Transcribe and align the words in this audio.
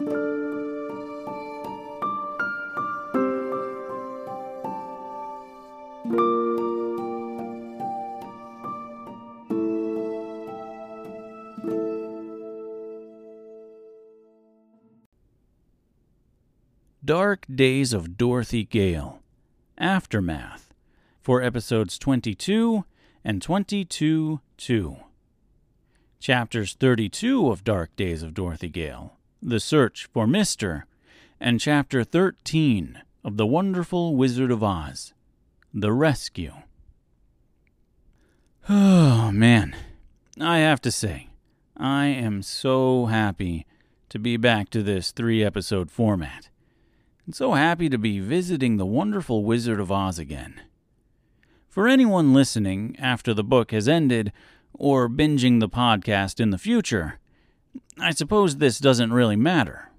Dark 0.00 0.14
Days 17.52 17.92
of 17.92 18.16
Dorothy 18.16 18.64
Gale 18.64 19.20
Aftermath 19.76 20.72
for 21.20 21.42
episodes 21.42 21.98
22 21.98 22.84
and 23.24 23.42
22 23.42 24.40
2. 24.58 24.96
Chapters 26.20 26.74
32 26.74 27.48
of 27.50 27.64
Dark 27.64 27.96
Days 27.96 28.22
of 28.22 28.32
Dorothy 28.32 28.68
Gale 28.68 29.17
The 29.42 29.60
Search 29.60 30.08
for 30.12 30.26
Mr. 30.26 30.82
and 31.40 31.60
Chapter 31.60 32.02
13 32.02 33.00
of 33.24 33.36
The 33.36 33.46
Wonderful 33.46 34.16
Wizard 34.16 34.50
of 34.50 34.62
Oz 34.62 35.12
The 35.72 35.92
Rescue. 35.92 36.54
Oh, 38.70 39.30
man. 39.32 39.76
I 40.40 40.58
have 40.58 40.80
to 40.82 40.90
say, 40.90 41.28
I 41.76 42.06
am 42.06 42.42
so 42.42 43.06
happy 43.06 43.66
to 44.08 44.18
be 44.18 44.36
back 44.36 44.70
to 44.70 44.82
this 44.82 45.12
three 45.12 45.44
episode 45.44 45.90
format 45.90 46.48
and 47.28 47.34
so 47.34 47.52
happy 47.52 47.90
to 47.90 47.98
be 47.98 48.20
visiting 48.20 48.78
the 48.78 48.86
wonderful 48.86 49.44
Wizard 49.44 49.78
of 49.78 49.92
Oz 49.92 50.18
again. 50.18 50.62
For 51.68 51.86
anyone 51.86 52.32
listening 52.32 52.96
after 52.98 53.34
the 53.34 53.44
book 53.44 53.70
has 53.70 53.86
ended, 53.86 54.32
or 54.72 55.10
binging 55.10 55.60
the 55.60 55.68
podcast 55.68 56.40
in 56.40 56.48
the 56.48 56.56
future, 56.56 57.18
I 57.98 58.12
suppose 58.12 58.56
this 58.56 58.78
doesn't 58.78 59.12
really 59.12 59.36
matter. 59.36 59.90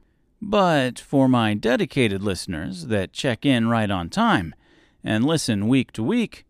But 0.41 0.99
for 0.99 1.27
my 1.27 1.53
dedicated 1.53 2.23
listeners 2.23 2.87
that 2.87 3.13
check 3.13 3.45
in 3.45 3.67
right 3.67 3.91
on 3.91 4.09
time 4.09 4.55
and 5.03 5.25
listen 5.25 5.67
week 5.67 5.91
to 5.93 6.03
week, 6.03 6.45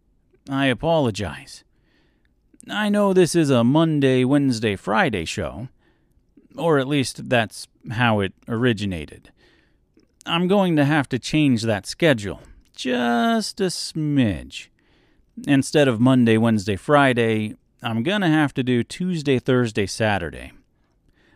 I 0.50 0.68
apologize. 0.68 1.64
I 2.70 2.90
know 2.90 3.14
this 3.14 3.34
is 3.36 3.50
a 3.50 3.64
Monday, 3.64 4.24
Wednesday, 4.24 4.76
Friday 4.76 5.26
show, 5.26 5.70
or 6.56 6.78
at 6.78 6.88
least 6.88 7.30
that's 7.30 7.68
how 7.92 8.20
it 8.20 8.34
originated. 8.48 9.32
I'm 10.26 10.48
going 10.48 10.76
to 10.76 10.86
have 10.86 11.10
to 11.10 11.20
change 11.20 11.64
that 11.64 11.88
schedule 11.88 12.42
just 12.80 13.60
a 13.60 13.66
smidge. 13.66 14.70
Instead 15.46 15.90
of 15.90 16.00
Monday, 16.00 16.38
Wednesday, 16.38 16.78
Friday, 16.78 17.56
I'm 17.84 18.04
going 18.04 18.22
to 18.22 18.30
have 18.30 18.54
to 18.54 18.64
do 18.64 18.86
Tuesday, 18.86 19.38
Thursday, 19.38 19.86
Saturday. 19.86 20.54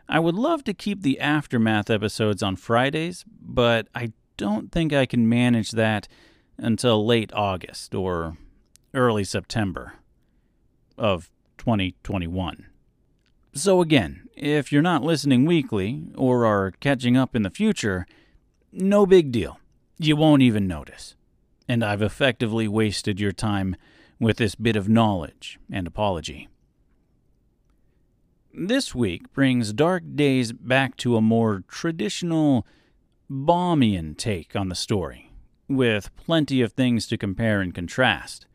I 0.07 0.19
would 0.19 0.35
love 0.35 0.63
to 0.65 0.73
keep 0.73 1.01
the 1.01 1.19
Aftermath 1.19 1.89
episodes 1.89 2.43
on 2.43 2.55
Fridays, 2.55 3.23
but 3.27 3.87
I 3.95 4.11
don't 4.37 4.71
think 4.71 4.93
I 4.93 5.05
can 5.05 5.29
manage 5.29 5.71
that 5.71 6.07
until 6.57 7.05
late 7.05 7.31
August 7.33 7.95
or 7.95 8.37
early 8.93 9.23
September 9.23 9.93
of 10.97 11.29
2021. 11.57 12.67
So, 13.53 13.81
again, 13.81 14.27
if 14.35 14.71
you're 14.71 14.81
not 14.81 15.03
listening 15.03 15.45
weekly 15.45 16.03
or 16.15 16.45
are 16.45 16.71
catching 16.79 17.15
up 17.15 17.35
in 17.35 17.43
the 17.43 17.49
future, 17.49 18.05
no 18.71 19.05
big 19.05 19.31
deal. 19.31 19.59
You 19.97 20.15
won't 20.15 20.41
even 20.41 20.67
notice. 20.67 21.15
And 21.67 21.83
I've 21.83 22.01
effectively 22.01 22.67
wasted 22.67 23.19
your 23.19 23.31
time 23.31 23.75
with 24.19 24.37
this 24.37 24.55
bit 24.55 24.75
of 24.75 24.89
knowledge 24.89 25.59
and 25.71 25.87
apology. 25.87 26.49
This 28.67 28.95
week 28.95 29.33
brings 29.33 29.73
Dark 29.73 30.03
Days 30.15 30.53
back 30.53 30.95
to 30.97 31.17
a 31.17 31.21
more 31.21 31.65
traditional 31.67 32.65
Baumian 33.29 34.17
take 34.17 34.55
on 34.55 34.69
the 34.69 34.75
story, 34.75 35.33
with 35.67 36.15
plenty 36.15 36.61
of 36.61 36.71
things 36.71 37.05
to 37.07 37.17
compare 37.17 37.59
and 37.59 37.75
contrast. 37.75 38.45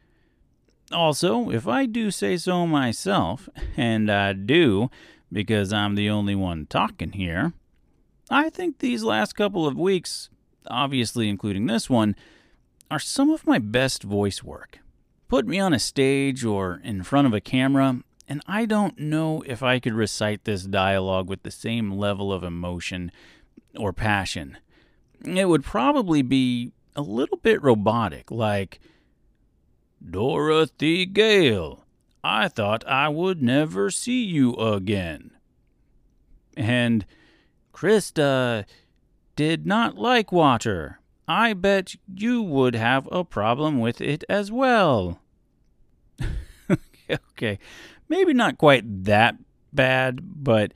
Also, 0.91 1.51
if 1.51 1.69
I 1.69 1.85
do 1.85 2.11
say 2.11 2.39
so 2.39 2.67
myself, 2.67 3.51
and 3.77 4.11
I 4.11 4.33
do 4.33 4.89
because 5.31 5.75
I'm 5.75 5.95
the 5.95 6.09
only 6.09 6.35
one 6.35 6.65
talking 6.65 7.13
here, 7.13 7.53
I 8.31 8.49
think 8.49 8.79
these 8.79 9.05
last 9.05 9.35
couple 9.35 9.67
of 9.67 9.77
weeks, 9.77 10.31
obviously 10.69 11.29
including 11.29 11.67
this 11.67 11.91
one, 11.91 12.17
are 12.91 12.99
some 12.99 13.29
of 13.29 13.47
my 13.47 13.59
best 13.59 14.05
voice 14.05 14.43
work. 14.43 14.79
Put 15.29 15.47
me 15.47 15.61
on 15.61 15.75
a 15.75 15.79
stage 15.79 16.47
or 16.47 16.81
in 16.83 17.03
front 17.03 17.27
of 17.27 17.35
a 17.35 17.43
camera, 17.43 18.01
and 18.29 18.43
I 18.47 18.67
don't 18.67 18.99
know 18.99 19.43
if 19.47 19.63
I 19.63 19.79
could 19.81 19.95
recite 19.95 20.45
this 20.45 20.65
dialogue 20.65 21.29
with 21.29 21.43
the 21.43 21.51
same 21.51 21.93
level 21.93 22.33
of 22.33 22.45
emotion 22.45 23.11
or 23.77 23.93
passion. 23.93 24.59
It 25.25 25.49
would 25.49 25.65
probably 25.65 26.23
be 26.23 26.73
a 26.95 27.03
little 27.03 27.39
bit 27.39 27.63
robotic, 27.63 28.31
like, 28.31 28.81
Dorothy 30.05 31.07
Gale, 31.07 31.85
I 32.23 32.49
thought 32.49 32.87
I 32.87 33.09
would 33.09 33.43
never 33.43 33.91
see 33.91 34.25
you 34.25 34.55
again. 34.55 35.31
And 36.57 37.07
Krista 37.73 38.65
did 39.37 39.67
not 39.67 39.97
like 39.97 40.33
water. 40.33 41.01
I 41.27 41.53
bet 41.53 41.95
you 42.13 42.43
would 42.43 42.75
have 42.75 43.09
a 43.13 43.25
problem 43.25 43.79
with 43.79 44.01
it 44.01 44.25
as 44.29 44.51
well. 44.51 45.21
okay, 47.11 47.59
maybe 48.09 48.33
not 48.33 48.59
quite 48.59 49.05
that 49.05 49.37
bad, 49.73 50.21
but 50.43 50.73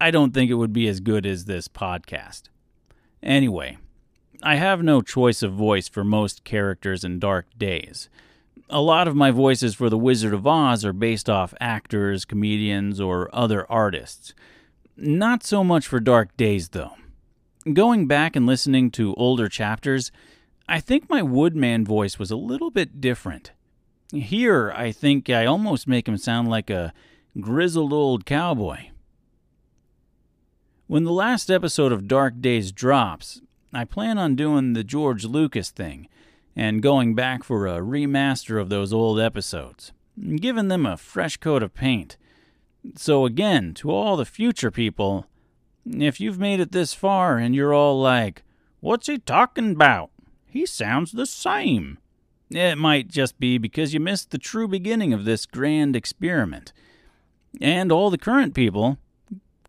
I 0.00 0.10
don't 0.10 0.32
think 0.32 0.50
it 0.50 0.54
would 0.54 0.72
be 0.72 0.88
as 0.88 1.00
good 1.00 1.26
as 1.26 1.44
this 1.44 1.68
podcast. 1.68 2.44
Anyway, 3.22 3.78
I 4.42 4.56
have 4.56 4.82
no 4.82 5.00
choice 5.00 5.42
of 5.42 5.52
voice 5.52 5.88
for 5.88 6.04
most 6.04 6.44
characters 6.44 7.04
in 7.04 7.18
Dark 7.18 7.46
Days. 7.56 8.10
A 8.68 8.80
lot 8.80 9.08
of 9.08 9.16
my 9.16 9.30
voices 9.30 9.74
for 9.74 9.88
The 9.88 9.98
Wizard 9.98 10.34
of 10.34 10.46
Oz 10.46 10.84
are 10.84 10.92
based 10.92 11.30
off 11.30 11.54
actors, 11.60 12.24
comedians, 12.24 13.00
or 13.00 13.34
other 13.34 13.70
artists. 13.70 14.34
Not 14.96 15.42
so 15.42 15.64
much 15.64 15.86
for 15.86 16.00
Dark 16.00 16.36
Days, 16.36 16.68
though. 16.70 16.92
Going 17.72 18.06
back 18.06 18.36
and 18.36 18.46
listening 18.46 18.90
to 18.92 19.14
older 19.14 19.48
chapters, 19.48 20.12
I 20.68 20.80
think 20.80 21.08
my 21.08 21.22
Woodman 21.22 21.84
voice 21.84 22.18
was 22.18 22.30
a 22.30 22.36
little 22.36 22.70
bit 22.70 23.00
different. 23.00 23.52
Here, 24.14 24.72
I 24.76 24.92
think 24.92 25.28
I 25.28 25.46
almost 25.46 25.88
make 25.88 26.08
him 26.08 26.16
sound 26.16 26.48
like 26.48 26.70
a 26.70 26.92
grizzled 27.40 27.92
old 27.92 28.24
cowboy. 28.24 28.88
When 30.86 31.04
the 31.04 31.12
last 31.12 31.50
episode 31.50 31.92
of 31.92 32.08
Dark 32.08 32.40
Days 32.40 32.72
drops, 32.72 33.40
I 33.72 33.84
plan 33.84 34.18
on 34.18 34.36
doing 34.36 34.72
the 34.72 34.84
George 34.84 35.24
Lucas 35.24 35.70
thing 35.70 36.08
and 36.54 36.82
going 36.82 37.14
back 37.14 37.42
for 37.42 37.66
a 37.66 37.80
remaster 37.80 38.60
of 38.60 38.68
those 38.68 38.92
old 38.92 39.18
episodes, 39.18 39.92
giving 40.36 40.68
them 40.68 40.86
a 40.86 40.96
fresh 40.96 41.36
coat 41.38 41.62
of 41.62 41.74
paint 41.74 42.16
so, 42.96 43.24
again, 43.24 43.72
to 43.74 43.90
all 43.90 44.16
the 44.16 44.26
future 44.26 44.70
people, 44.70 45.26
if 45.86 46.20
you've 46.20 46.38
made 46.38 46.60
it 46.60 46.72
this 46.72 46.92
far 46.92 47.38
and 47.38 47.54
you're 47.54 47.72
all 47.72 48.00
like, 48.00 48.42
What's 48.80 49.06
he 49.06 49.18
talking 49.18 49.72
about? 49.72 50.10
He 50.46 50.66
sounds 50.66 51.12
the 51.12 51.24
same. 51.24 51.96
It 52.50 52.76
might 52.76 53.08
just 53.08 53.38
be 53.38 53.58
because 53.58 53.94
you 53.94 54.00
missed 54.00 54.30
the 54.30 54.38
true 54.38 54.68
beginning 54.68 55.12
of 55.12 55.24
this 55.24 55.46
grand 55.46 55.96
experiment. 55.96 56.72
And 57.60 57.90
all 57.90 58.10
the 58.10 58.18
current 58.18 58.54
people, 58.54 58.98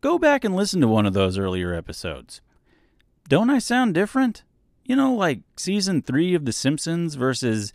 go 0.01 0.19
back 0.19 0.43
and 0.43 0.55
listen 0.55 0.81
to 0.81 0.87
one 0.87 1.05
of 1.05 1.13
those 1.13 1.37
earlier 1.37 1.73
episodes. 1.73 2.41
Don't 3.27 3.49
I 3.49 3.59
sound 3.59 3.93
different? 3.93 4.43
You 4.83 4.95
know, 4.95 5.13
like 5.13 5.39
season 5.57 6.01
three 6.01 6.35
of 6.35 6.45
The 6.45 6.51
Simpsons 6.51 7.15
versus 7.15 7.73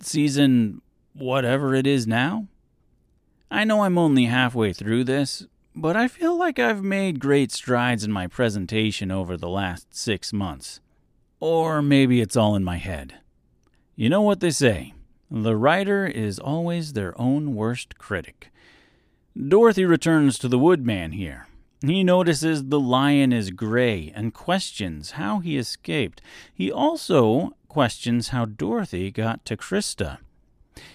season 0.00 0.82
whatever 1.14 1.74
it 1.74 1.86
is 1.86 2.06
now? 2.06 2.46
I 3.50 3.64
know 3.64 3.82
I'm 3.82 3.98
only 3.98 4.26
halfway 4.26 4.72
through 4.72 5.04
this, 5.04 5.46
but 5.74 5.96
I 5.96 6.06
feel 6.06 6.38
like 6.38 6.58
I've 6.58 6.82
made 6.82 7.18
great 7.18 7.50
strides 7.50 8.04
in 8.04 8.12
my 8.12 8.26
presentation 8.26 9.10
over 9.10 9.36
the 9.36 9.48
last 9.48 9.94
six 9.94 10.32
months. 10.32 10.80
Or 11.40 11.82
maybe 11.82 12.20
it's 12.20 12.36
all 12.36 12.54
in 12.54 12.64
my 12.64 12.76
head. 12.76 13.14
You 13.98 14.08
know 14.08 14.22
what 14.22 14.38
they 14.38 14.52
say 14.52 14.94
the 15.28 15.56
writer 15.56 16.06
is 16.06 16.38
always 16.38 16.92
their 16.92 17.20
own 17.20 17.56
worst 17.56 17.98
critic. 17.98 18.52
Dorothy 19.36 19.84
returns 19.84 20.38
to 20.38 20.46
the 20.46 20.56
woodman 20.56 21.10
here. 21.10 21.48
He 21.84 22.04
notices 22.04 22.66
the 22.66 22.78
lion 22.78 23.32
is 23.32 23.50
gray 23.50 24.12
and 24.14 24.32
questions 24.32 25.12
how 25.12 25.40
he 25.40 25.58
escaped. 25.58 26.22
He 26.54 26.70
also 26.70 27.56
questions 27.66 28.28
how 28.28 28.44
Dorothy 28.44 29.10
got 29.10 29.44
to 29.46 29.56
Krista. 29.56 30.18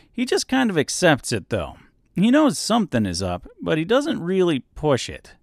He 0.10 0.24
just 0.24 0.48
kind 0.48 0.70
of 0.70 0.78
accepts 0.78 1.34
it, 1.34 1.50
though, 1.50 1.76
he 2.16 2.32
knows 2.32 2.58
something 2.58 3.06
is 3.06 3.22
up, 3.22 3.50
but 3.62 3.78
he 3.78 3.84
doesn't 3.84 4.24
really 4.24 4.60
push 4.76 5.10
it. 5.10 5.34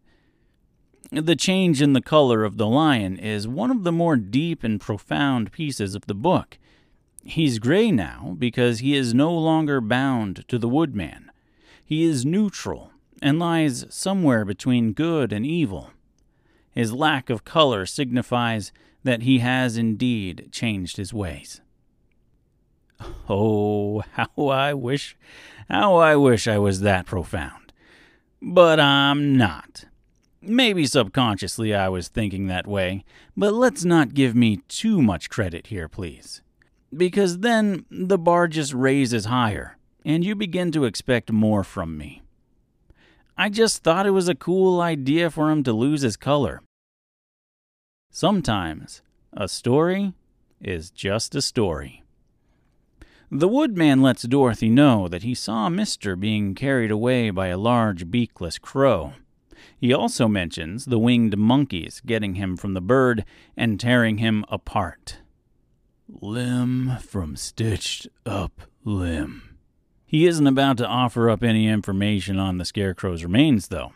The 1.12 1.36
change 1.36 1.82
in 1.82 1.92
the 1.92 2.00
color 2.00 2.42
of 2.42 2.56
the 2.56 2.66
lion 2.66 3.18
is 3.18 3.46
one 3.46 3.70
of 3.70 3.84
the 3.84 3.92
more 3.92 4.16
deep 4.16 4.64
and 4.64 4.80
profound 4.80 5.52
pieces 5.52 5.94
of 5.94 6.06
the 6.06 6.14
book. 6.14 6.56
He's 7.24 7.58
gray 7.58 7.90
now 7.90 8.34
because 8.38 8.78
he 8.78 8.94
is 8.94 9.12
no 9.12 9.32
longer 9.32 9.80
bound 9.80 10.46
to 10.48 10.58
the 10.58 10.68
woodman. 10.68 11.30
He 11.84 12.04
is 12.04 12.24
neutral 12.24 12.92
and 13.20 13.38
lies 13.38 13.84
somewhere 13.90 14.44
between 14.44 14.92
good 14.92 15.32
and 15.32 15.44
evil. 15.44 15.90
His 16.70 16.92
lack 16.92 17.28
of 17.28 17.44
color 17.44 17.84
signifies 17.84 18.72
that 19.02 19.22
he 19.22 19.38
has 19.38 19.76
indeed 19.76 20.48
changed 20.52 20.96
his 20.96 21.12
ways. 21.12 21.60
Oh, 23.28 24.02
how 24.12 24.48
I 24.48 24.74
wish, 24.74 25.16
how 25.70 25.96
I 25.96 26.16
wish 26.16 26.46
I 26.46 26.58
was 26.58 26.80
that 26.80 27.06
profound. 27.06 27.72
But 28.42 28.78
I'm 28.78 29.36
not. 29.36 29.86
Maybe 30.42 30.84
subconsciously 30.84 31.74
I 31.74 31.88
was 31.88 32.08
thinking 32.08 32.46
that 32.46 32.66
way, 32.66 33.04
but 33.36 33.54
let's 33.54 33.84
not 33.84 34.14
give 34.14 34.34
me 34.34 34.58
too 34.68 35.00
much 35.00 35.30
credit 35.30 35.68
here, 35.68 35.88
please. 35.88 36.42
Because 36.96 37.38
then 37.38 37.84
the 37.90 38.18
bar 38.18 38.48
just 38.48 38.74
raises 38.74 39.26
higher, 39.26 39.78
and 40.04 40.24
you 40.24 40.34
begin 40.34 40.72
to 40.72 40.84
expect 40.84 41.30
more 41.30 41.62
from 41.62 41.96
me. 41.96 42.22
I 43.36 43.48
just 43.48 43.82
thought 43.82 44.06
it 44.06 44.10
was 44.10 44.28
a 44.28 44.34
cool 44.34 44.80
idea 44.80 45.30
for 45.30 45.50
him 45.50 45.62
to 45.64 45.72
lose 45.72 46.02
his 46.02 46.16
color. 46.16 46.62
Sometimes 48.10 49.02
a 49.32 49.46
story 49.46 50.14
is 50.60 50.90
just 50.90 51.34
a 51.34 51.40
story. 51.40 52.02
The 53.30 53.48
woodman 53.48 54.02
lets 54.02 54.24
Dorothy 54.24 54.68
know 54.68 55.06
that 55.06 55.22
he 55.22 55.34
saw 55.34 55.68
Mister 55.68 56.16
being 56.16 56.56
carried 56.56 56.90
away 56.90 57.30
by 57.30 57.46
a 57.46 57.56
large 57.56 58.10
beakless 58.10 58.60
crow. 58.60 59.12
He 59.78 59.92
also 59.92 60.26
mentions 60.26 60.86
the 60.86 60.98
winged 60.98 61.38
monkeys 61.38 62.02
getting 62.04 62.34
him 62.34 62.56
from 62.56 62.74
the 62.74 62.80
bird 62.80 63.24
and 63.56 63.78
tearing 63.78 64.18
him 64.18 64.44
apart. 64.48 65.18
Limb 66.20 66.98
from 67.00 67.36
stitched 67.36 68.08
up 68.26 68.62
limb. 68.84 69.56
He 70.04 70.26
isn't 70.26 70.46
about 70.46 70.76
to 70.78 70.86
offer 70.86 71.30
up 71.30 71.42
any 71.44 71.68
information 71.68 72.38
on 72.38 72.58
the 72.58 72.64
Scarecrow's 72.64 73.22
remains, 73.22 73.68
though. 73.68 73.92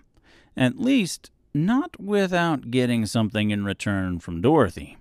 At 0.57 0.79
least, 0.79 1.33
not 1.53 1.99
without 2.01 2.71
getting 2.71 3.05
something 3.05 3.51
in 3.51 3.65
return 3.65 4.21
from 4.21 4.41
Dorothy. 4.41 4.97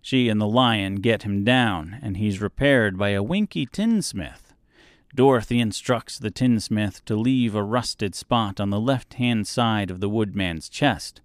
She 0.00 0.28
and 0.28 0.40
the 0.40 0.48
lion 0.48 0.96
get 0.96 1.22
him 1.22 1.44
down, 1.44 1.98
and 2.02 2.16
he's 2.16 2.40
repaired 2.40 2.96
by 2.96 3.10
a 3.10 3.22
Winkie 3.22 3.66
tinsmith. 3.66 4.54
Dorothy 5.14 5.60
instructs 5.60 6.18
the 6.18 6.30
tinsmith 6.30 7.04
to 7.04 7.14
leave 7.14 7.54
a 7.54 7.62
rusted 7.62 8.14
spot 8.14 8.58
on 8.58 8.70
the 8.70 8.80
left 8.80 9.14
hand 9.14 9.46
side 9.46 9.90
of 9.90 10.00
the 10.00 10.08
woodman's 10.08 10.70
chest. 10.70 11.20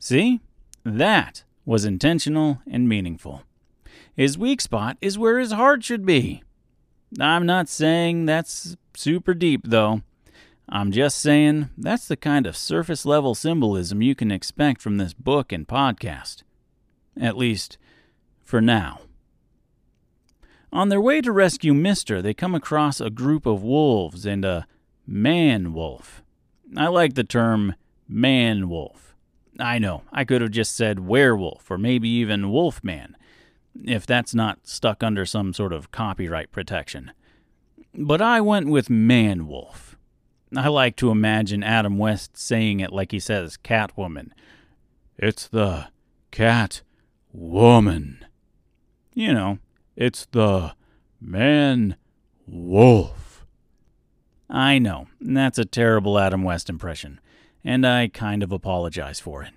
See? 0.00 0.40
That 0.84 1.44
was 1.64 1.84
intentional 1.84 2.60
and 2.68 2.88
meaningful. 2.88 3.44
His 4.16 4.36
weak 4.36 4.60
spot 4.60 4.96
is 5.00 5.18
where 5.18 5.38
his 5.38 5.52
heart 5.52 5.82
should 5.84 6.04
be. 6.04 6.42
I'm 7.18 7.46
not 7.46 7.68
saying 7.68 8.26
that's 8.26 8.76
super 8.94 9.34
deep, 9.34 9.62
though. 9.64 10.02
I'm 10.68 10.92
just 10.92 11.18
saying 11.18 11.70
that's 11.76 12.06
the 12.06 12.16
kind 12.16 12.46
of 12.46 12.56
surface 12.56 13.04
level 13.04 13.34
symbolism 13.34 14.02
you 14.02 14.14
can 14.14 14.30
expect 14.30 14.80
from 14.80 14.98
this 14.98 15.14
book 15.14 15.52
and 15.52 15.66
podcast. 15.66 16.42
At 17.20 17.36
least, 17.36 17.76
for 18.40 18.60
now. 18.60 19.00
On 20.72 20.88
their 20.88 21.00
way 21.00 21.20
to 21.20 21.32
rescue 21.32 21.74
Mister, 21.74 22.22
they 22.22 22.32
come 22.32 22.54
across 22.54 23.00
a 23.00 23.10
group 23.10 23.46
of 23.46 23.64
wolves 23.64 24.24
and 24.24 24.44
a 24.44 24.66
man 25.04 25.72
wolf. 25.72 26.22
I 26.76 26.86
like 26.86 27.14
the 27.14 27.24
term 27.24 27.74
man 28.08 28.68
wolf. 28.68 29.16
I 29.58 29.80
know, 29.80 30.02
I 30.12 30.24
could 30.24 30.40
have 30.40 30.52
just 30.52 30.76
said 30.76 31.00
werewolf 31.00 31.68
or 31.68 31.76
maybe 31.76 32.08
even 32.08 32.52
wolfman, 32.52 33.16
if 33.84 34.06
that's 34.06 34.34
not 34.34 34.66
stuck 34.66 35.02
under 35.02 35.24
some 35.24 35.52
sort 35.52 35.72
of 35.72 35.90
copyright 35.90 36.52
protection. 36.52 37.12
But 37.94 38.22
I 38.22 38.40
went 38.40 38.68
with 38.68 38.90
man 38.90 39.46
wolf. 39.46 39.96
I 40.56 40.68
like 40.68 40.96
to 40.96 41.10
imagine 41.10 41.62
Adam 41.62 41.98
West 41.98 42.36
saying 42.36 42.80
it 42.80 42.92
like 42.92 43.12
he 43.12 43.20
says 43.20 43.56
Catwoman. 43.62 44.30
It's 45.16 45.46
the 45.46 45.88
cat 46.30 46.82
woman. 47.32 48.24
You 49.14 49.32
know, 49.32 49.58
it's 49.96 50.26
the 50.32 50.74
man 51.20 51.96
wolf. 52.46 53.46
I 54.48 54.78
know, 54.78 55.06
that's 55.20 55.58
a 55.58 55.64
terrible 55.64 56.18
Adam 56.18 56.42
West 56.42 56.68
impression, 56.68 57.20
and 57.62 57.86
I 57.86 58.08
kind 58.08 58.42
of 58.42 58.50
apologize 58.50 59.20
for 59.20 59.44
it. 59.44 59.52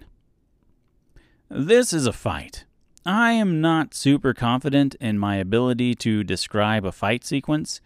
This 1.50 1.94
is 1.94 2.06
a 2.06 2.13
fight. 2.13 2.65
I 3.05 3.33
am 3.33 3.61
not 3.61 3.94
super 3.94 4.33
confident 4.33 4.95
in 4.95 5.19
my 5.19 5.35
ability 5.35 5.95
to 5.95 6.23
describe 6.23 6.85
a 6.85 6.91
fight 6.91 7.25
sequence, 7.25 7.81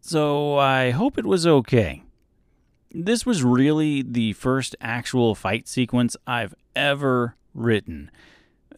so 0.00 0.58
I 0.58 0.90
hope 0.90 1.18
it 1.18 1.26
was 1.26 1.46
okay. 1.46 2.02
This 2.90 3.24
was 3.24 3.44
really 3.44 4.02
the 4.02 4.32
first 4.32 4.74
actual 4.80 5.34
fight 5.34 5.68
sequence 5.68 6.16
I've 6.26 6.54
ever 6.74 7.36
written, 7.54 8.10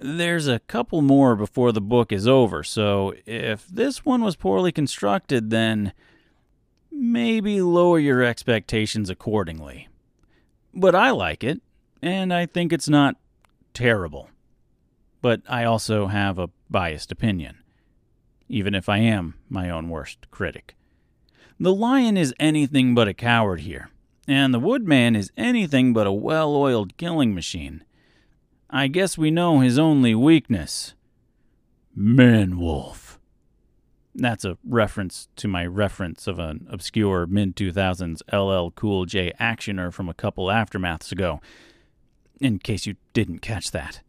there's 0.02 0.48
a 0.48 0.60
couple 0.60 1.02
more 1.02 1.36
before 1.36 1.72
the 1.72 1.80
book 1.80 2.12
is 2.12 2.26
over, 2.26 2.62
so 2.62 3.14
if 3.26 3.66
this 3.68 4.04
one 4.04 4.22
was 4.22 4.36
poorly 4.36 4.72
constructed, 4.72 5.50
then 5.50 5.92
maybe 6.90 7.60
lower 7.60 7.98
your 7.98 8.22
expectations 8.22 9.10
accordingly. 9.10 9.88
But 10.74 10.94
I 10.94 11.10
like 11.10 11.44
it, 11.44 11.60
and 12.00 12.32
I 12.32 12.46
think 12.46 12.72
it's 12.72 12.88
not 12.88 13.16
terrible. 13.74 14.30
But 15.22 15.42
I 15.48 15.64
also 15.64 16.06
have 16.06 16.38
a 16.38 16.50
biased 16.70 17.12
opinion, 17.12 17.58
even 18.48 18.74
if 18.74 18.88
I 18.88 18.98
am 18.98 19.34
my 19.48 19.68
own 19.68 19.88
worst 19.88 20.30
critic. 20.30 20.76
The 21.58 21.74
lion 21.74 22.16
is 22.16 22.34
anything 22.40 22.94
but 22.94 23.08
a 23.08 23.12
coward 23.14 23.60
here, 23.60 23.90
and 24.26 24.54
the 24.54 24.58
woodman 24.58 25.14
is 25.14 25.30
anything 25.36 25.92
but 25.92 26.06
a 26.06 26.12
well 26.12 26.54
oiled 26.56 26.96
killing 26.96 27.34
machine. 27.34 27.84
I 28.70 28.86
guess 28.86 29.18
we 29.18 29.30
know 29.30 29.60
his 29.60 29.78
only 29.78 30.14
weakness. 30.14 30.94
Man 31.94 32.58
Wolf. 32.58 33.18
That's 34.14 34.44
a 34.44 34.58
reference 34.64 35.28
to 35.36 35.48
my 35.48 35.66
reference 35.66 36.26
of 36.26 36.38
an 36.38 36.66
obscure 36.70 37.26
mid 37.26 37.56
2000s 37.56 38.22
LL 38.32 38.70
Cool 38.70 39.06
J 39.06 39.32
actioner 39.40 39.92
from 39.92 40.08
a 40.08 40.14
couple 40.14 40.46
aftermaths 40.46 41.12
ago, 41.12 41.40
in 42.40 42.58
case 42.58 42.86
you 42.86 42.96
didn't 43.12 43.40
catch 43.40 43.70
that. 43.72 44.00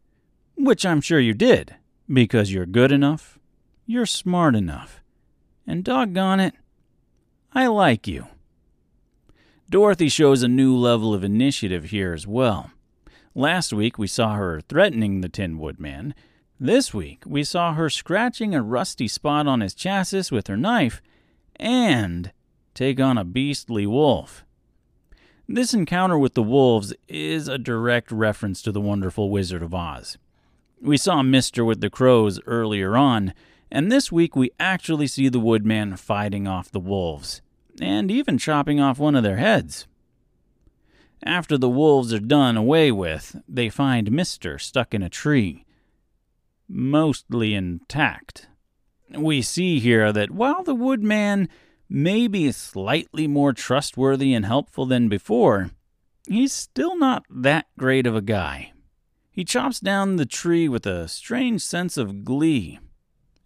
Which 0.56 0.86
I'm 0.86 1.00
sure 1.00 1.18
you 1.20 1.34
did, 1.34 1.74
because 2.12 2.52
you're 2.52 2.66
good 2.66 2.92
enough, 2.92 3.38
you're 3.86 4.06
smart 4.06 4.54
enough, 4.54 5.02
and 5.66 5.84
doggone 5.84 6.40
it, 6.40 6.54
I 7.52 7.66
like 7.66 8.06
you. 8.06 8.28
Dorothy 9.68 10.08
shows 10.08 10.42
a 10.42 10.48
new 10.48 10.76
level 10.76 11.14
of 11.14 11.24
initiative 11.24 11.84
here 11.84 12.12
as 12.12 12.26
well. 12.26 12.70
Last 13.34 13.72
week 13.72 13.98
we 13.98 14.06
saw 14.06 14.34
her 14.34 14.60
threatening 14.60 15.20
the 15.20 15.28
Tin 15.28 15.58
Woodman. 15.58 16.14
This 16.60 16.92
week 16.92 17.22
we 17.26 17.42
saw 17.42 17.72
her 17.74 17.88
scratching 17.88 18.54
a 18.54 18.62
rusty 18.62 19.08
spot 19.08 19.46
on 19.46 19.60
his 19.60 19.74
chassis 19.74 20.34
with 20.34 20.46
her 20.48 20.56
knife 20.56 21.00
and 21.56 22.32
take 22.74 23.00
on 23.00 23.16
a 23.16 23.24
beastly 23.24 23.86
wolf. 23.86 24.44
This 25.48 25.74
encounter 25.74 26.18
with 26.18 26.34
the 26.34 26.42
wolves 26.42 26.94
is 27.08 27.48
a 27.48 27.58
direct 27.58 28.12
reference 28.12 28.62
to 28.62 28.72
the 28.72 28.80
wonderful 28.80 29.30
Wizard 29.30 29.62
of 29.62 29.74
Oz. 29.74 30.18
We 30.84 30.96
saw 30.96 31.22
Mister 31.22 31.64
with 31.64 31.80
the 31.80 31.88
crows 31.88 32.40
earlier 32.44 32.96
on, 32.96 33.34
and 33.70 33.90
this 33.90 34.10
week 34.10 34.34
we 34.34 34.50
actually 34.58 35.06
see 35.06 35.28
the 35.28 35.38
woodman 35.38 35.96
fighting 35.96 36.48
off 36.48 36.72
the 36.72 36.80
wolves, 36.80 37.40
and 37.80 38.10
even 38.10 38.36
chopping 38.36 38.80
off 38.80 38.98
one 38.98 39.14
of 39.14 39.22
their 39.22 39.36
heads. 39.36 39.86
After 41.24 41.56
the 41.56 41.70
wolves 41.70 42.12
are 42.12 42.18
done 42.18 42.56
away 42.56 42.90
with, 42.90 43.36
they 43.46 43.68
find 43.68 44.10
Mister 44.10 44.58
stuck 44.58 44.92
in 44.92 45.04
a 45.04 45.08
tree, 45.08 45.64
mostly 46.68 47.54
intact. 47.54 48.48
We 49.14 49.40
see 49.40 49.78
here 49.78 50.12
that 50.12 50.32
while 50.32 50.64
the 50.64 50.74
woodman 50.74 51.48
may 51.88 52.26
be 52.26 52.50
slightly 52.50 53.28
more 53.28 53.52
trustworthy 53.52 54.34
and 54.34 54.44
helpful 54.44 54.86
than 54.86 55.08
before, 55.08 55.70
he's 56.26 56.52
still 56.52 56.96
not 56.96 57.24
that 57.30 57.66
great 57.78 58.04
of 58.04 58.16
a 58.16 58.20
guy. 58.20 58.71
He 59.32 59.44
chops 59.44 59.80
down 59.80 60.16
the 60.16 60.26
tree 60.26 60.68
with 60.68 60.86
a 60.86 61.08
strange 61.08 61.62
sense 61.62 61.96
of 61.96 62.24
glee, 62.24 62.78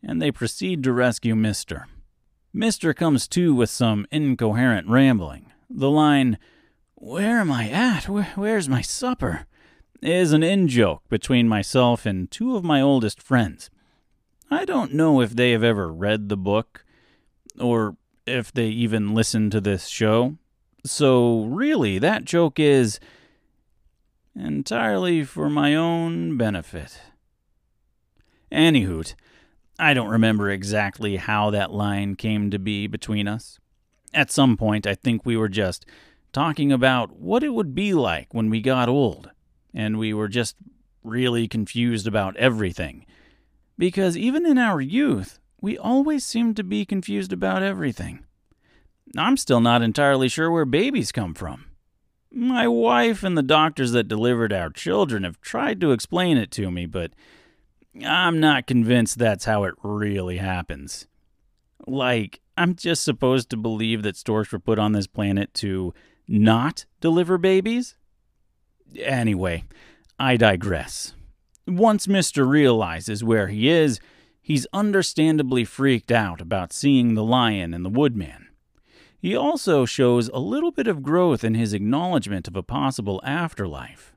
and 0.02 0.21
they 0.21 0.31
proceed 0.31 0.83
to 0.83 0.93
rescue 0.93 1.35
Mister. 1.35 1.87
Mister 2.52 2.93
comes 2.93 3.28
to 3.28 3.55
with 3.55 3.71
some 3.71 4.07
incoherent 4.11 4.88
rambling. 4.88 5.52
The 5.71 5.90
line, 5.90 6.38
where 6.97 7.38
am 7.38 7.52
I 7.52 7.71
at? 7.71 8.09
Where, 8.09 8.33
where's 8.35 8.69
my 8.69 8.83
supper? 8.83 9.47
is 10.02 10.33
an 10.33 10.43
in 10.43 10.69
joke 10.69 11.02
between 11.09 11.49
myself 11.49 12.07
and 12.07 12.31
two 12.31 12.57
of 12.57 12.64
my 12.64 12.81
oldest 12.81 13.23
friends. 13.23 13.71
I 14.50 14.64
don't 14.64 14.95
know 14.95 15.21
if 15.21 15.31
they 15.31 15.52
have 15.52 15.64
ever 15.64 15.93
read 15.93 16.28
the 16.28 16.37
book 16.37 16.85
or 17.59 17.97
if 18.26 18.52
they 18.52 18.69
even 18.69 19.14
listen 19.14 19.50
to 19.50 19.61
this 19.61 19.87
show. 19.87 20.37
So, 20.85 21.45
really, 21.45 21.99
that 21.99 22.25
joke 22.25 22.61
is 22.61 23.00
entirely 24.37 25.25
for 25.25 25.49
my 25.49 25.75
own 25.75 26.37
benefit. 26.37 27.00
Anyhoot, 28.52 29.14
I 29.78 29.95
don't 29.95 30.09
remember 30.09 30.50
exactly 30.50 31.16
how 31.16 31.50
that 31.50 31.73
line 31.73 32.14
came 32.14 32.50
to 32.50 32.59
be 32.59 32.87
between 32.87 33.28
us. 33.28 33.59
At 34.14 34.31
some 34.31 34.57
point, 34.57 34.87
I 34.87 34.95
think 34.95 35.25
we 35.25 35.37
were 35.37 35.49
just 35.49 35.85
talking 36.33 36.71
about 36.71 37.19
what 37.19 37.43
it 37.43 37.50
would 37.50 37.75
be 37.75 37.93
like 37.95 38.33
when 38.33 38.50
we 38.50 38.61
got 38.61 38.88
old 38.88 39.31
and 39.75 39.99
we 39.99 40.14
were 40.14 40.28
just 40.28 40.57
really 41.02 41.49
confused 41.49 42.07
about 42.07 42.37
everything. 42.37 43.05
Because 43.78 44.16
even 44.16 44.47
in 44.47 44.59
our 44.59 44.81
youth, 44.81 45.38
we 45.61 45.76
always 45.76 46.25
seemed 46.25 46.57
to 46.57 46.64
be 46.64 46.85
confused 46.85 47.33
about 47.33 47.62
everything. 47.62 48.25
I'm 49.16 49.37
still 49.37 49.61
not 49.61 49.83
entirely 49.83 50.28
sure 50.28 50.50
where 50.50 50.64
babies 50.64 51.12
come 51.12 51.35
from. 51.35 51.66
My 52.37 52.69
wife 52.69 53.23
and 53.23 53.35
the 53.35 53.43
doctors 53.43 53.93
that 53.93 54.09
delivered 54.09 54.52
our 54.52 54.69
children 54.69 55.25
have 55.25 55.40
tried 55.40 55.81
to 55.81 55.93
explain 55.93 56.37
it 56.37 56.50
to 56.50 56.71
me, 56.71 56.85
but 56.85 57.12
I'm 58.05 58.40
not 58.40 58.66
convinced 58.66 59.19
that's 59.19 59.47
how 59.47 59.64
it 59.64 59.73
really 59.83 60.37
happens. 60.37 61.07
Like, 61.87 62.43
I'm 62.55 62.75
just 62.75 63.02
supposed 63.02 63.49
to 63.49 63.57
believe 63.57 64.02
that 64.02 64.16
storks 64.16 64.52
were 64.52 64.59
put 64.59 64.78
on 64.78 64.93
this 64.93 65.07
planet 65.07 65.55
to 65.55 65.95
not 66.28 66.85
deliver 67.00 67.38
babies? 67.38 67.97
Anyway, 69.00 69.64
I 70.19 70.37
digress. 70.37 71.14
Once 71.66 72.07
Mr. 72.07 72.47
realizes 72.47 73.25
where 73.25 73.47
he 73.47 73.71
is, 73.71 73.99
he's 74.43 74.66
understandably 74.75 75.64
freaked 75.64 76.12
out 76.12 76.43
about 76.43 76.75
seeing 76.75 77.14
the 77.14 77.25
lion 77.25 77.73
and 77.73 77.83
the 77.83 77.88
woodman. 77.88 78.46
He 79.19 79.35
also 79.35 79.85
shows 79.85 80.29
a 80.29 80.39
little 80.39 80.71
bit 80.71 80.87
of 80.87 81.03
growth 81.03 81.43
in 81.43 81.55
his 81.55 81.73
acknowledgement 81.73 82.47
of 82.49 82.57
a 82.57 82.63
possible 82.63 83.21
afterlife. 83.25 84.13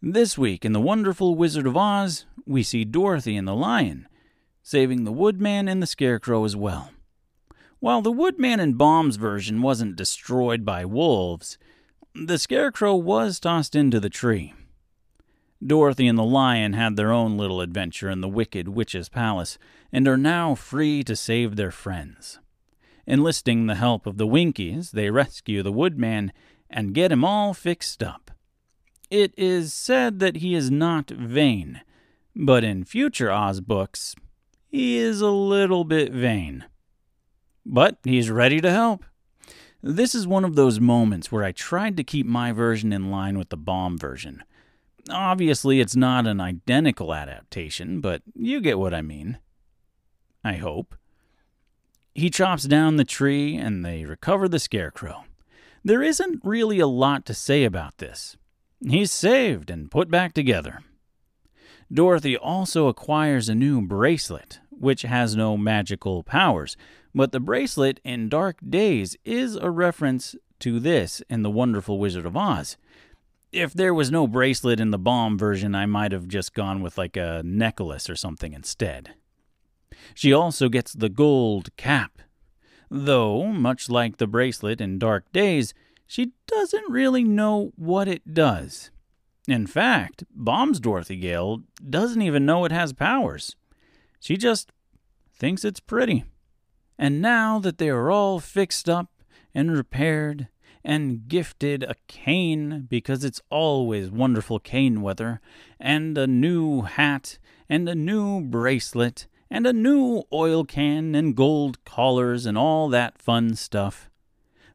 This 0.00 0.36
week 0.36 0.64
in 0.64 0.72
The 0.72 0.80
Wonderful 0.80 1.36
Wizard 1.36 1.66
of 1.66 1.76
Oz, 1.76 2.26
we 2.44 2.62
see 2.62 2.84
Dorothy 2.84 3.36
and 3.36 3.46
the 3.46 3.54
lion, 3.54 4.08
saving 4.62 5.04
the 5.04 5.12
woodman 5.12 5.68
and 5.68 5.80
the 5.80 5.86
scarecrow 5.86 6.44
as 6.44 6.56
well. 6.56 6.90
While 7.78 8.02
the 8.02 8.12
woodman 8.12 8.60
in 8.60 8.74
Baum's 8.74 9.16
version 9.16 9.62
wasn't 9.62 9.96
destroyed 9.96 10.64
by 10.64 10.84
wolves, 10.84 11.58
the 12.14 12.38
scarecrow 12.38 12.94
was 12.94 13.40
tossed 13.40 13.74
into 13.74 14.00
the 14.00 14.10
tree. 14.10 14.54
Dorothy 15.64 16.08
and 16.08 16.18
the 16.18 16.24
lion 16.24 16.72
had 16.72 16.96
their 16.96 17.12
own 17.12 17.36
little 17.36 17.60
adventure 17.60 18.10
in 18.10 18.20
the 18.20 18.28
Wicked 18.28 18.68
Witch's 18.68 19.08
palace 19.08 19.58
and 19.92 20.08
are 20.08 20.16
now 20.16 20.56
free 20.56 21.04
to 21.04 21.14
save 21.14 21.54
their 21.54 21.70
friends. 21.70 22.40
Enlisting 23.06 23.66
the 23.66 23.74
help 23.74 24.06
of 24.06 24.16
the 24.16 24.26
Winkies, 24.26 24.92
they 24.92 25.10
rescue 25.10 25.62
the 25.62 25.72
woodman 25.72 26.32
and 26.70 26.94
get 26.94 27.12
him 27.12 27.24
all 27.24 27.52
fixed 27.52 28.02
up. 28.02 28.30
It 29.10 29.34
is 29.36 29.72
said 29.72 30.20
that 30.20 30.36
he 30.36 30.54
is 30.54 30.70
not 30.70 31.10
vain, 31.10 31.82
but 32.34 32.64
in 32.64 32.84
future 32.84 33.30
Oz 33.30 33.60
books, 33.60 34.14
he 34.68 34.96
is 34.96 35.20
a 35.20 35.30
little 35.30 35.84
bit 35.84 36.12
vain. 36.12 36.64
But 37.66 37.98
he's 38.04 38.30
ready 38.30 38.60
to 38.60 38.70
help. 38.70 39.04
This 39.82 40.14
is 40.14 40.26
one 40.26 40.44
of 40.44 40.54
those 40.54 40.80
moments 40.80 41.30
where 41.30 41.44
I 41.44 41.52
tried 41.52 41.96
to 41.96 42.04
keep 42.04 42.24
my 42.24 42.52
version 42.52 42.92
in 42.92 43.10
line 43.10 43.36
with 43.36 43.50
the 43.50 43.56
Baum 43.56 43.98
version. 43.98 44.44
Obviously, 45.10 45.80
it's 45.80 45.96
not 45.96 46.26
an 46.26 46.40
identical 46.40 47.12
adaptation, 47.12 48.00
but 48.00 48.22
you 48.34 48.60
get 48.60 48.78
what 48.78 48.94
I 48.94 49.02
mean. 49.02 49.38
I 50.44 50.54
hope. 50.54 50.94
He 52.14 52.30
chops 52.30 52.64
down 52.64 52.96
the 52.96 53.04
tree 53.04 53.56
and 53.56 53.84
they 53.84 54.04
recover 54.04 54.48
the 54.48 54.58
scarecrow. 54.58 55.24
There 55.84 56.02
isn't 56.02 56.40
really 56.44 56.78
a 56.78 56.86
lot 56.86 57.24
to 57.26 57.34
say 57.34 57.64
about 57.64 57.98
this. 57.98 58.36
He's 58.86 59.10
saved 59.10 59.70
and 59.70 59.90
put 59.90 60.10
back 60.10 60.32
together. 60.32 60.80
Dorothy 61.92 62.36
also 62.36 62.88
acquires 62.88 63.48
a 63.48 63.54
new 63.54 63.80
bracelet, 63.82 64.60
which 64.70 65.02
has 65.02 65.36
no 65.36 65.56
magical 65.56 66.22
powers, 66.22 66.76
but 67.14 67.32
the 67.32 67.40
bracelet 67.40 68.00
in 68.04 68.28
Dark 68.28 68.56
Days 68.66 69.16
is 69.24 69.56
a 69.56 69.70
reference 69.70 70.34
to 70.60 70.80
this 70.80 71.22
in 71.28 71.42
The 71.42 71.50
Wonderful 71.50 71.98
Wizard 71.98 72.26
of 72.26 72.36
Oz. 72.36 72.76
If 73.52 73.74
there 73.74 73.92
was 73.92 74.10
no 74.10 74.26
bracelet 74.26 74.80
in 74.80 74.90
the 74.90 74.98
Baum 74.98 75.36
version, 75.36 75.74
I 75.74 75.86
might 75.86 76.12
have 76.12 76.28
just 76.28 76.54
gone 76.54 76.80
with 76.80 76.96
like 76.96 77.16
a 77.16 77.42
necklace 77.44 78.08
or 78.08 78.16
something 78.16 78.52
instead. 78.54 79.14
She 80.14 80.32
also 80.32 80.68
gets 80.68 80.92
the 80.92 81.08
gold 81.08 81.74
cap. 81.76 82.20
Though, 82.90 83.46
much 83.46 83.88
like 83.88 84.18
the 84.18 84.26
bracelet 84.26 84.80
in 84.80 84.98
Dark 84.98 85.32
Days, 85.32 85.72
she 86.06 86.32
doesn't 86.46 86.90
really 86.90 87.24
know 87.24 87.72
what 87.76 88.08
it 88.08 88.34
does. 88.34 88.90
In 89.48 89.66
fact, 89.66 90.24
Baum's 90.34 90.78
Dorothy 90.78 91.16
Gale 91.16 91.62
doesn't 91.88 92.22
even 92.22 92.46
know 92.46 92.64
it 92.64 92.72
has 92.72 92.92
powers. 92.92 93.56
She 94.20 94.36
just 94.36 94.70
thinks 95.34 95.64
it's 95.64 95.80
pretty. 95.80 96.24
And 96.98 97.20
now 97.20 97.58
that 97.58 97.78
they 97.78 97.88
are 97.88 98.10
all 98.10 98.38
fixed 98.38 98.88
up 98.88 99.08
and 99.54 99.76
repaired 99.76 100.48
and 100.84 101.28
gifted 101.28 101.82
a 101.82 101.94
cane 102.08 102.86
because 102.88 103.24
it's 103.24 103.40
always 103.50 104.10
wonderful 104.10 104.58
cane 104.58 105.00
weather, 105.00 105.40
and 105.80 106.16
a 106.18 106.26
new 106.26 106.82
hat, 106.82 107.38
and 107.68 107.88
a 107.88 107.94
new 107.94 108.40
bracelet, 108.40 109.26
and 109.52 109.66
a 109.66 109.72
new 109.72 110.22
oil 110.32 110.64
can, 110.64 111.14
and 111.14 111.36
gold 111.36 111.84
collars, 111.84 112.46
and 112.46 112.56
all 112.56 112.88
that 112.88 113.20
fun 113.20 113.54
stuff. 113.54 114.08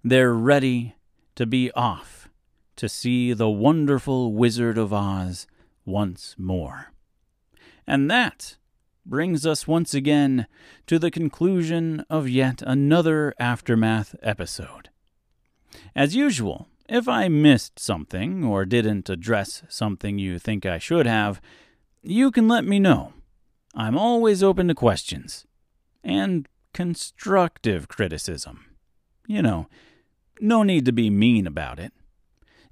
They're 0.03 0.35
ready 0.35 0.95
to 1.33 1.47
be 1.47 1.71
off 1.71 2.29
to 2.75 2.87
see 2.87 3.33
the 3.33 3.49
wonderful 3.49 4.33
Wizard 4.33 4.77
of 4.77 4.93
Oz 4.93 5.47
once 5.83 6.35
more. 6.37 6.91
And 7.87 8.09
that 8.11 8.57
brings 9.03 9.47
us 9.47 9.67
once 9.67 9.95
again 9.95 10.45
to 10.85 10.99
the 10.99 11.09
conclusion 11.09 12.05
of 12.07 12.29
yet 12.29 12.61
another 12.61 13.33
Aftermath 13.39 14.15
episode. 14.21 14.89
As 15.95 16.15
usual, 16.15 16.67
if 16.87 17.07
I 17.07 17.29
missed 17.29 17.79
something 17.79 18.43
or 18.43 18.63
didn't 18.63 19.09
address 19.09 19.63
something 19.69 20.19
you 20.19 20.37
think 20.37 20.67
I 20.67 20.77
should 20.77 21.07
have, 21.07 21.41
you 22.03 22.29
can 22.29 22.47
let 22.47 22.63
me 22.63 22.77
know. 22.77 23.13
I'm 23.79 23.95
always 23.95 24.41
open 24.41 24.67
to 24.69 24.73
questions 24.73 25.45
and 26.03 26.47
constructive 26.73 27.87
criticism. 27.87 28.65
You 29.27 29.43
know, 29.43 29.67
no 30.41 30.63
need 30.63 30.83
to 30.85 30.91
be 30.91 31.11
mean 31.11 31.45
about 31.45 31.77
it. 31.79 31.93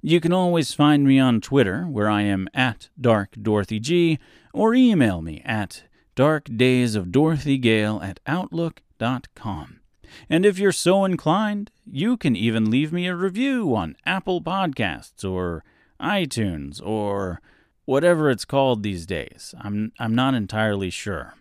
You 0.02 0.20
can 0.20 0.32
always 0.32 0.74
find 0.74 1.06
me 1.06 1.20
on 1.20 1.40
Twitter, 1.40 1.84
where 1.84 2.10
I 2.10 2.22
am 2.22 2.48
at 2.52 2.88
DarkDorothyG, 3.00 4.18
or 4.52 4.74
email 4.74 5.22
me 5.22 5.42
at 5.44 5.84
darkdaysofdorothygale 6.16 8.02
at 8.02 8.18
outlook.com. 8.26 9.80
And 10.28 10.44
if 10.44 10.58
you're 10.58 10.72
so 10.72 11.04
inclined, 11.04 11.70
you 11.84 12.16
can 12.16 12.34
even 12.34 12.68
leave 12.68 12.92
me 12.92 13.06
a 13.06 13.14
review 13.14 13.76
on 13.76 13.96
Apple 14.04 14.42
Podcasts 14.42 15.28
or 15.28 15.62
iTunes 16.00 16.84
or 16.84 17.40
whatever 17.86 18.30
it's 18.30 18.44
called 18.44 18.82
these 18.82 19.06
days. 19.06 19.54
I'm, 19.58 19.92
I'm 19.98 20.14
not 20.14 20.34
entirely 20.34 20.90
sure. 20.90 21.34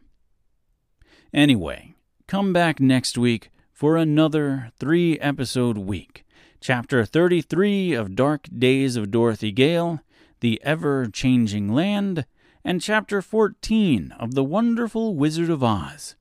Anyway, 1.34 1.96
come 2.28 2.54
back 2.54 2.80
next 2.80 3.18
week 3.18 3.50
for 3.74 3.98
another 3.98 4.72
three 4.80 5.20
episode 5.20 5.78
week. 5.78 6.26
Chapter 6.62 7.04
33 7.04 7.94
of 7.94 8.16
Dark 8.16 8.48
Days 8.58 8.96
of 8.96 9.12
Dorothy 9.12 9.52
Gale, 9.52 10.00
The 10.40 10.62
Ever 10.64 11.08
Changing 11.08 11.74
Land, 11.74 12.26
and 12.64 12.82
Chapter 12.82 13.22
14 13.22 14.14
of 14.18 14.34
The 14.34 14.44
Wonderful 14.46 15.16
Wizard 15.16 15.50
of 15.50 15.62
Oz, 15.62 16.16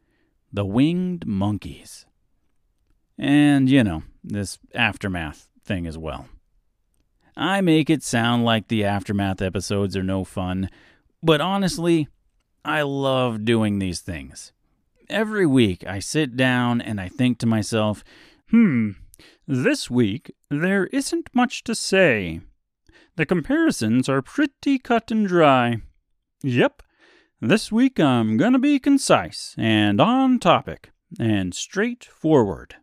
The 0.52 0.66
Winged 0.66 1.24
Monkeys 1.24 2.06
and, 3.18 3.70
you 3.70 3.84
know, 3.84 4.02
this 4.22 4.58
aftermath 4.74 5.48
thing 5.64 5.86
as 5.86 5.96
well. 5.96 6.26
I 7.36 7.60
make 7.62 7.90
it 7.90 8.02
sound 8.02 8.44
like 8.44 8.68
the 8.68 8.84
aftermath 8.84 9.42
episodes 9.42 9.96
are 9.96 10.04
no 10.04 10.22
fun, 10.22 10.70
but 11.22 11.40
honestly, 11.40 12.08
I 12.64 12.82
love 12.82 13.44
doing 13.44 13.78
these 13.78 14.00
things. 14.00 14.52
Every 15.08 15.44
week 15.44 15.84
I 15.86 15.98
sit 15.98 16.36
down 16.36 16.80
and 16.80 17.00
I 17.00 17.08
think 17.08 17.38
to 17.38 17.46
myself, 17.46 18.04
hmm, 18.50 18.92
this 19.48 19.90
week 19.90 20.32
there 20.48 20.86
isn't 20.86 21.28
much 21.34 21.64
to 21.64 21.74
say. 21.74 22.40
The 23.16 23.26
comparisons 23.26 24.08
are 24.08 24.22
pretty 24.22 24.78
cut 24.78 25.10
and 25.10 25.26
dry. 25.26 25.78
Yep, 26.42 26.82
this 27.40 27.72
week 27.72 27.98
I'm 27.98 28.36
gonna 28.36 28.60
be 28.60 28.78
concise 28.78 29.56
and 29.58 30.00
on 30.00 30.38
topic 30.38 30.92
and 31.18 31.52
straightforward. 31.52 32.76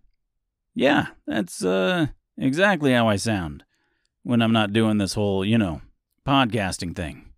Yeah, 0.76 1.08
that's 1.26 1.64
uh, 1.64 2.08
exactly 2.38 2.92
how 2.92 3.08
I 3.08 3.16
sound 3.16 3.64
when 4.24 4.42
I'm 4.42 4.54
not 4.54 4.74
doing 4.74 4.98
this 4.98 5.14
whole, 5.14 5.44
you 5.44 5.58
know, 5.58 5.82
podcasting 6.26 6.96
thing. 6.96 7.32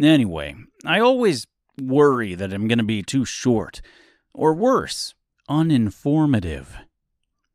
Anyway, 0.00 0.54
I 0.84 1.00
always 1.00 1.46
worry 1.80 2.34
that 2.34 2.52
I'm 2.52 2.68
going 2.68 2.78
to 2.78 2.84
be 2.84 3.02
too 3.02 3.24
short, 3.24 3.80
or 4.34 4.54
worse, 4.54 5.14
uninformative. 5.48 6.66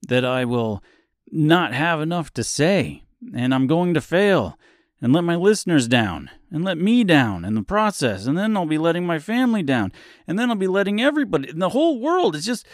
That 0.07 0.25
I 0.25 0.45
will 0.45 0.83
not 1.31 1.73
have 1.73 2.01
enough 2.01 2.33
to 2.33 2.43
say, 2.43 3.03
and 3.35 3.53
I'm 3.53 3.67
going 3.67 3.93
to 3.93 4.01
fail, 4.01 4.57
and 5.01 5.13
let 5.13 5.23
my 5.23 5.35
listeners 5.35 5.87
down, 5.87 6.29
and 6.51 6.63
let 6.63 6.77
me 6.77 7.03
down 7.03 7.45
in 7.45 7.55
the 7.55 7.63
process, 7.63 8.25
and 8.25 8.37
then 8.37 8.57
I'll 8.57 8.65
be 8.65 8.77
letting 8.77 9.05
my 9.05 9.19
family 9.19 9.63
down, 9.63 9.91
and 10.27 10.37
then 10.37 10.49
I'll 10.49 10.55
be 10.55 10.67
letting 10.67 11.01
everybody, 11.01 11.49
in 11.49 11.59
the 11.59 11.69
whole 11.69 11.99
world, 11.99 12.35
it's 12.35 12.45
just. 12.45 12.65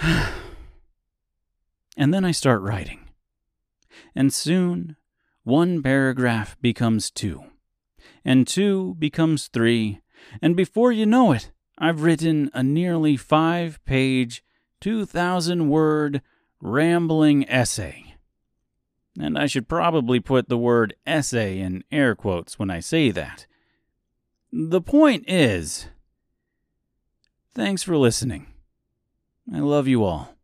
And 1.94 2.12
then 2.14 2.24
I 2.24 2.30
start 2.30 2.62
writing. 2.62 3.01
And 4.14 4.32
soon, 4.32 4.96
one 5.44 5.82
paragraph 5.82 6.56
becomes 6.60 7.10
two, 7.10 7.44
and 8.24 8.46
two 8.46 8.94
becomes 8.98 9.48
three, 9.48 10.00
and 10.40 10.56
before 10.56 10.92
you 10.92 11.06
know 11.06 11.32
it, 11.32 11.50
I've 11.78 12.02
written 12.02 12.50
a 12.54 12.62
nearly 12.62 13.16
five 13.16 13.84
page, 13.84 14.44
2,000 14.80 15.68
word, 15.68 16.22
rambling 16.60 17.48
essay. 17.48 18.14
And 19.18 19.36
I 19.36 19.46
should 19.46 19.68
probably 19.68 20.20
put 20.20 20.48
the 20.48 20.56
word 20.56 20.94
essay 21.06 21.58
in 21.58 21.84
air 21.90 22.14
quotes 22.14 22.58
when 22.58 22.70
I 22.70 22.80
say 22.80 23.10
that. 23.10 23.46
The 24.52 24.80
point 24.80 25.24
is, 25.28 25.88
thanks 27.54 27.82
for 27.82 27.96
listening. 27.96 28.46
I 29.52 29.58
love 29.58 29.88
you 29.88 30.04
all. 30.04 30.36